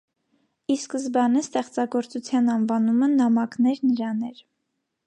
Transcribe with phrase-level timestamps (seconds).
[0.75, 4.43] Ի սկզբանե ստեղծագործության անվանումը «Նամակներ նրան» էր։